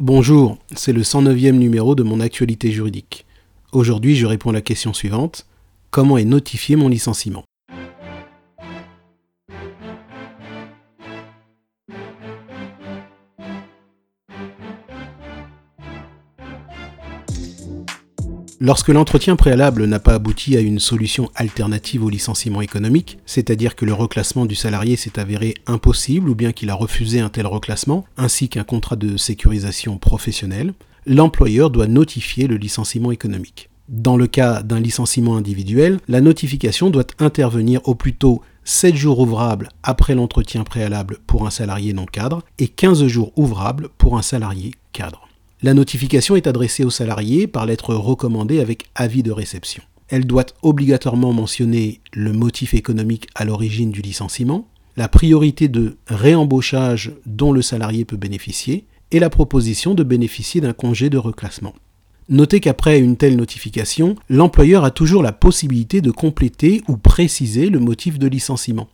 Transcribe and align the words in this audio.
Bonjour, 0.00 0.58
c'est 0.76 0.92
le 0.92 1.02
109e 1.02 1.58
numéro 1.58 1.96
de 1.96 2.04
mon 2.04 2.20
actualité 2.20 2.70
juridique. 2.70 3.26
Aujourd'hui, 3.72 4.14
je 4.14 4.26
réponds 4.26 4.50
à 4.50 4.52
la 4.52 4.60
question 4.60 4.92
suivante. 4.92 5.44
Comment 5.90 6.18
est 6.18 6.24
notifié 6.24 6.76
mon 6.76 6.88
licenciement? 6.88 7.42
Lorsque 18.60 18.88
l'entretien 18.88 19.36
préalable 19.36 19.84
n'a 19.84 20.00
pas 20.00 20.14
abouti 20.14 20.56
à 20.56 20.60
une 20.60 20.80
solution 20.80 21.30
alternative 21.36 22.04
au 22.04 22.10
licenciement 22.10 22.60
économique, 22.60 23.18
c'est-à-dire 23.24 23.76
que 23.76 23.84
le 23.84 23.92
reclassement 23.92 24.46
du 24.46 24.56
salarié 24.56 24.96
s'est 24.96 25.20
avéré 25.20 25.54
impossible 25.68 26.28
ou 26.28 26.34
bien 26.34 26.50
qu'il 26.50 26.68
a 26.70 26.74
refusé 26.74 27.20
un 27.20 27.28
tel 27.28 27.46
reclassement, 27.46 28.04
ainsi 28.16 28.48
qu'un 28.48 28.64
contrat 28.64 28.96
de 28.96 29.16
sécurisation 29.16 29.98
professionnelle, 29.98 30.74
l'employeur 31.06 31.70
doit 31.70 31.86
notifier 31.86 32.48
le 32.48 32.56
licenciement 32.56 33.12
économique. 33.12 33.70
Dans 33.88 34.16
le 34.16 34.26
cas 34.26 34.64
d'un 34.64 34.80
licenciement 34.80 35.36
individuel, 35.36 36.00
la 36.08 36.20
notification 36.20 36.90
doit 36.90 37.06
intervenir 37.20 37.80
au 37.84 37.94
plus 37.94 38.14
tôt 38.14 38.42
7 38.64 38.96
jours 38.96 39.20
ouvrables 39.20 39.68
après 39.84 40.16
l'entretien 40.16 40.64
préalable 40.64 41.18
pour 41.28 41.46
un 41.46 41.50
salarié 41.50 41.92
non 41.92 42.06
cadre 42.06 42.42
et 42.58 42.66
15 42.66 43.06
jours 43.06 43.32
ouvrables 43.36 43.88
pour 43.98 44.18
un 44.18 44.22
salarié 44.22 44.72
cadre. 44.92 45.27
La 45.60 45.74
notification 45.74 46.36
est 46.36 46.46
adressée 46.46 46.84
au 46.84 46.90
salarié 46.90 47.48
par 47.48 47.66
lettre 47.66 47.92
recommandée 47.92 48.60
avec 48.60 48.84
avis 48.94 49.24
de 49.24 49.32
réception. 49.32 49.82
Elle 50.08 50.24
doit 50.24 50.46
obligatoirement 50.62 51.32
mentionner 51.32 52.00
le 52.12 52.32
motif 52.32 52.74
économique 52.74 53.26
à 53.34 53.44
l'origine 53.44 53.90
du 53.90 54.00
licenciement, 54.00 54.68
la 54.96 55.08
priorité 55.08 55.66
de 55.66 55.96
réembauchage 56.06 57.12
dont 57.26 57.52
le 57.52 57.62
salarié 57.62 58.04
peut 58.04 58.16
bénéficier 58.16 58.84
et 59.10 59.18
la 59.18 59.30
proposition 59.30 59.94
de 59.94 60.04
bénéficier 60.04 60.60
d'un 60.60 60.72
congé 60.72 61.10
de 61.10 61.18
reclassement. 61.18 61.74
Notez 62.28 62.60
qu'après 62.60 63.00
une 63.00 63.16
telle 63.16 63.36
notification, 63.36 64.14
l'employeur 64.28 64.84
a 64.84 64.92
toujours 64.92 65.24
la 65.24 65.32
possibilité 65.32 66.00
de 66.00 66.12
compléter 66.12 66.82
ou 66.86 66.96
préciser 66.96 67.68
le 67.68 67.80
motif 67.80 68.18
de 68.18 68.28
licenciement. 68.28 68.88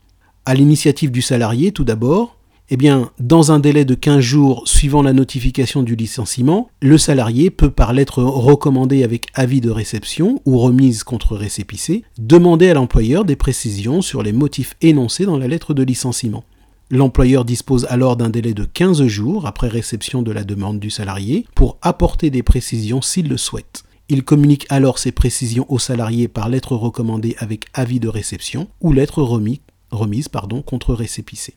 À 0.47 0.55
l'initiative 0.55 1.11
du 1.11 1.20
salarié, 1.20 1.73
tout 1.73 1.85
d'abord, 1.85 2.39
eh 2.70 2.79
dans 3.20 3.53
un 3.53 3.59
délai 3.59 3.84
de 3.84 3.95
15 3.95 4.20
jours 4.20 4.62
suivant 4.67 5.03
la 5.03 5.12
notification 5.12 5.83
du 5.83 5.97
licenciement, 5.97 6.70
le 6.81 6.97
salarié 6.97 7.51
peut 7.51 7.70
par 7.70 7.93
lettre 7.93 8.23
recommandée 8.23 9.05
avec 9.05 9.27
avis 9.34 9.61
de 9.61 9.69
réception 9.69 10.41
ou 10.47 10.59
remise 10.59 11.05
contre 11.05 11.37
récépissé 11.37 12.05
demander 12.19 12.70
à 12.70 12.75
l'employeur 12.75 13.27
des 13.27 13.37
précisions 13.37 14.01
sur 14.01 14.23
les 14.23 14.33
motifs 14.33 14.77
énoncés 14.81 15.27
dans 15.27 15.37
la 15.37 15.47
lettre 15.47 15.75
de 15.75 15.83
licenciement. 15.83 16.45
L'employeur 16.91 17.45
dispose 17.45 17.87
alors 17.91 18.17
d'un 18.17 18.31
délai 18.31 18.55
de 18.55 18.65
15 18.65 19.07
jours 19.07 19.47
après 19.47 19.69
réception 19.69 20.23
de 20.23 20.33
la 20.33 20.45
demande 20.45 20.81
du 20.81 20.91
salarié 20.91 21.47
pour 21.55 21.77
apporter 21.83 22.31
des 22.31 22.42
précisions 22.42 23.03
s'il 23.03 23.29
le 23.29 23.37
souhaite. 23.37 23.85
Il 24.09 24.23
communique 24.23 24.67
alors 24.70 24.98
ces 24.98 25.12
précisions 25.12 25.67
au 25.69 25.79
salarié 25.79 26.29
par 26.29 26.48
lettre 26.48 26.77
recommandée 26.77 27.37
avec 27.39 27.67
avis 27.75 28.01
de 28.01 28.09
réception 28.09 28.69
ou 28.81 28.92
lettre 28.92 29.23
remise, 29.23 30.29
contre 30.65 30.95
récépissé. 30.95 31.55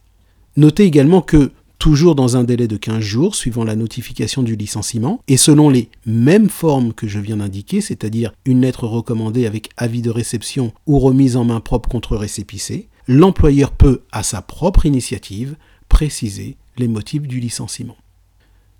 Notez 0.57 0.85
également 0.85 1.21
que, 1.21 1.51
toujours 1.77 2.15
dans 2.15 2.35
un 2.35 2.43
délai 2.43 2.67
de 2.67 2.77
15 2.77 2.99
jours 2.99 3.35
suivant 3.35 3.63
la 3.63 3.75
notification 3.75 4.41
du 4.41 4.55
licenciement, 4.55 5.21
et 5.27 5.37
selon 5.37 5.69
les 5.69 5.89
mêmes 6.07 6.49
formes 6.49 6.93
que 6.93 7.07
je 7.07 7.19
viens 7.19 7.37
d'indiquer, 7.37 7.79
c'est-à-dire 7.79 8.33
une 8.43 8.61
lettre 8.61 8.87
recommandée 8.87 9.45
avec 9.45 9.69
avis 9.77 10.01
de 10.01 10.09
réception 10.09 10.73
ou 10.87 10.97
remise 10.97 11.37
en 11.37 11.45
main 11.45 11.59
propre 11.59 11.89
contre 11.89 12.17
récépissé, 12.17 12.89
l'employeur 13.07 13.71
peut, 13.71 14.01
à 14.11 14.23
sa 14.23 14.41
propre 14.41 14.87
initiative, 14.87 15.55
préciser 15.89 16.57
les 16.77 16.87
motifs 16.87 17.27
du 17.27 17.39
licenciement. 17.39 17.97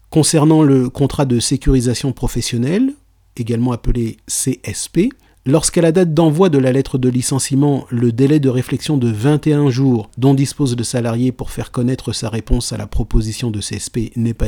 Concernant 0.10 0.64
le 0.64 0.90
contrat 0.90 1.26
de 1.26 1.40
sécurisation 1.40 2.12
professionnelle, 2.12 2.96
également 3.36 3.72
appelé 3.72 4.18
CSP, 4.26 5.10
Lorsqu'à 5.48 5.82
la 5.82 5.94
date 5.94 6.14
d'envoi 6.14 6.50
de 6.50 6.58
la 6.58 6.74
lettre 6.74 6.98
de 6.98 7.08
licenciement, 7.08 7.86
le 7.90 8.12
délai 8.12 8.42
de 8.42 8.50
réflexion 8.50 8.98
de 8.98 9.10
21 9.10 9.70
jours 9.70 10.10
dont 10.18 10.34
dispose 10.34 10.76
le 10.76 10.84
salarié 10.84 11.32
pour 11.32 11.52
faire 11.52 11.72
connaître 11.72 12.12
sa 12.12 12.28
réponse 12.28 12.74
à 12.74 12.78
la 12.78 12.86
proposition 12.86 13.50
de 13.50 13.62
CSP 13.62 14.12
n'est 14.18 14.34
pas 14.34 14.48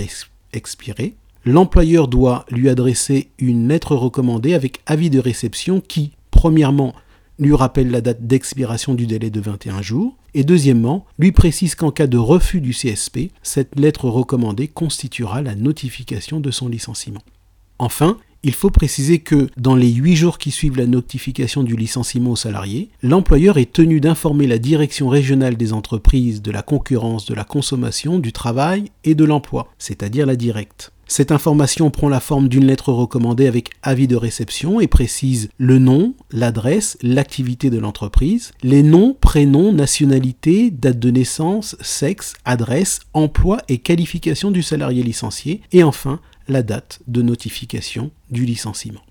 expiré, 0.51 1.16
l'employeur 1.46 2.09
doit 2.09 2.46
lui 2.51 2.68
adresser 2.68 3.29
une 3.38 3.69
lettre 3.69 3.96
recommandée 3.96 4.53
avec 4.53 4.81
avis 4.85 5.09
de 5.09 5.19
réception 5.19 5.79
qui, 5.79 6.12
premièrement, 6.31 6.94
lui 7.40 7.56
rappelle 7.56 7.91
la 7.91 8.02
date 8.02 8.28
d'expiration 8.28 8.94
du 8.94 9.07
délai 9.07 9.29
de 9.29 9.40
21 9.40 9.81
jours, 9.81 10.18
et 10.34 10.44
deuxièmement, 10.44 11.06
lui 11.18 11.31
précise 11.31 11.75
qu'en 11.75 11.91
cas 11.91 12.07
de 12.07 12.18
refus 12.18 12.59
du 12.59 12.72
CSP, 12.72 13.31
cette 13.41 13.79
lettre 13.79 14.09
recommandée 14.09 14.68
constituera 14.68 15.41
la 15.44 15.56
notification 15.56 16.41
de 16.41 16.52
son 16.52 16.68
licenciement. 16.68 17.23
Enfin, 17.78 18.18
il 18.44 18.53
faut 18.53 18.69
préciser 18.69 19.19
que 19.19 19.50
dans 19.57 19.75
les 19.75 19.91
8 19.91 20.16
jours 20.16 20.38
qui 20.38 20.51
suivent 20.51 20.77
la 20.77 20.88
notification 20.88 21.63
du 21.63 21.75
licenciement 21.75 22.31
au 22.31 22.35
salarié, 22.35 22.89
l'employeur 23.03 23.57
est 23.57 23.73
tenu 23.73 24.00
d'informer 24.00 24.47
la 24.47 24.57
direction 24.57 25.09
régionale 25.09 25.57
des 25.57 25.73
entreprises 25.73 26.41
de 26.41 26.51
la 26.51 26.61
concurrence, 26.61 27.25
de 27.25 27.33
la 27.33 27.44
consommation, 27.44 28.19
du 28.19 28.31
travail 28.31 28.91
et 29.03 29.16
de 29.16 29.25
l'emploi, 29.25 29.67
c'est-à-dire 29.78 30.25
la 30.25 30.35
directe. 30.35 30.91
Cette 31.11 31.31
information 31.31 31.89
prend 31.89 32.07
la 32.07 32.19
forme 32.19 32.49
d'une 32.49 32.67
lettre 32.67 32.94
recommandée 32.94 33.47
avec 33.47 33.72
avis 33.81 34.07
de 34.07 34.16
réception 34.16 34.79
et 34.79 34.85
précise 34.85 35.49
le 35.57 35.79
nom, 35.79 36.13
l'adresse, 36.29 36.99
l'activité 37.01 37.72
de 37.72 37.79
l'entreprise, 37.79 38.51
les 38.61 38.83
noms, 38.83 39.17
prénoms, 39.19 39.73
nationalité, 39.73 40.69
date 40.69 40.99
de 40.99 41.09
naissance, 41.09 41.75
sexe, 41.81 42.35
adresse, 42.45 42.99
emploi 43.13 43.57
et 43.69 43.79
qualification 43.79 44.51
du 44.51 44.61
salarié 44.61 45.01
licencié, 45.01 45.61
et 45.72 45.83
enfin 45.83 46.19
la 46.49 46.63
date 46.63 46.99
de 47.07 47.21
notification 47.21 48.11
du 48.29 48.45
licenciement. 48.45 49.01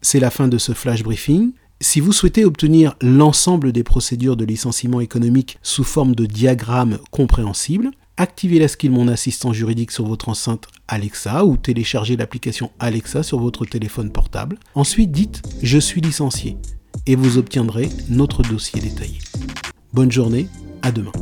C'est 0.00 0.20
la 0.20 0.30
fin 0.30 0.48
de 0.48 0.58
ce 0.58 0.72
flash 0.72 1.02
briefing. 1.02 1.52
Si 1.80 2.00
vous 2.00 2.12
souhaitez 2.12 2.44
obtenir 2.44 2.94
l'ensemble 3.00 3.72
des 3.72 3.84
procédures 3.84 4.36
de 4.36 4.44
licenciement 4.44 5.00
économique 5.00 5.58
sous 5.62 5.84
forme 5.84 6.14
de 6.14 6.26
diagramme 6.26 6.98
compréhensible, 7.10 7.90
activez 8.16 8.58
la 8.58 8.68
skill 8.68 8.90
Mon 8.90 9.08
assistant 9.08 9.52
juridique 9.52 9.90
sur 9.90 10.06
votre 10.06 10.28
enceinte 10.28 10.68
Alexa 10.88 11.44
ou 11.44 11.56
téléchargez 11.56 12.16
l'application 12.16 12.70
Alexa 12.78 13.22
sur 13.22 13.38
votre 13.38 13.64
téléphone 13.64 14.10
portable. 14.10 14.58
Ensuite, 14.74 15.12
dites 15.12 15.42
Je 15.62 15.78
suis 15.78 16.00
licencié 16.00 16.56
et 17.06 17.16
vous 17.16 17.38
obtiendrez 17.38 17.88
notre 18.08 18.42
dossier 18.42 18.80
détaillé. 18.80 19.18
Bonne 19.92 20.12
journée, 20.12 20.48
à 20.82 20.92
demain. 20.92 21.12